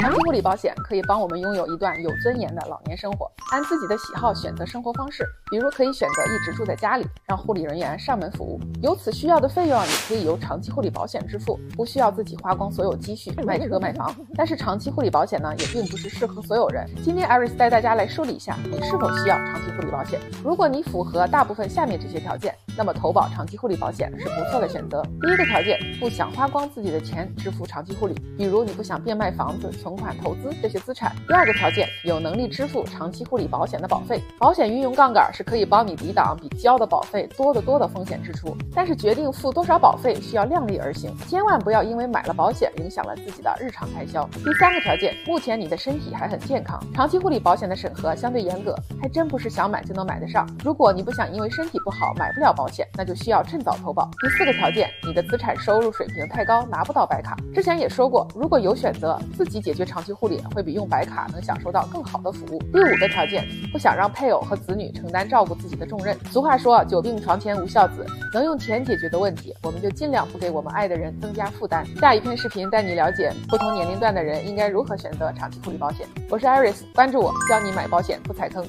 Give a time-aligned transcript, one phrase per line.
[0.00, 8.58] 长期护理保险可以帮我们拥有一段有尊严的老年生活，按自己的喜好选择生活方式，比如可以选择一直住在家里，让护理人员上门服务。
[8.80, 14.10] 有此需要的费用也可以由长期护理保险支付，不需要自己花光所有积蓄卖车卖房。
[14.34, 16.88] 但是长期护理保险呢，也并不是适合所有人。
[17.04, 20.18] 今天艾瑞斯带大家来梳理一下，你是否需要长期护理保险？
[20.42, 25.02] 如果你符合大部分下面这些条件，那么投保长期护理保险是不错的选择。
[25.20, 31.14] 第一个条件，不想花光自己的钱支付长期护理，比如你不想变卖房子、存款、投资这些资产。
[31.28, 34.18] 第二个条件，有能力支付长期护理保险的保费。
[34.38, 44.26] 保险运用杠杆是可以帮你抵挡比交的保费多得多的风险支出，但是决定付多少保费需要量力而行，千万不要因为买了保险影响了自己的日常开销。
[44.36, 46.82] 第三个条件，目前你的身体还很健康。
[46.94, 50.48] 长期护理保险的审核相对严格，还真不是想买就能买得上。
[50.64, 54.08] 如果你不想因为身体不好买不了保险，那就需要趁早投保。
[54.22, 57.36] 第四个条件，你的资产收入水平太高，拿不到白卡。
[57.54, 62.58] 之前也说过，如果有选择，自己解决长期护理会比用白卡能享受到更好的服务。
[62.72, 66.16] 第五个条件，不想让配偶和子女承担照顾自己的重任。
[66.30, 71.84] 俗话说，久病床前无孝子，能用钱解决的问题，我们就尽量不给我们爱的人增加负担。
[71.96, 76.06] 下一篇视频带你了解不同年龄段的人应该如何选择长期护理保险。
[76.28, 78.64] 我是 Iris，关注我，教你买保险不踩坑。